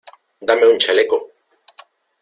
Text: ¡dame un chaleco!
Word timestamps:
¡dame 0.47 0.65
un 0.65 0.79
chaleco! 0.79 1.17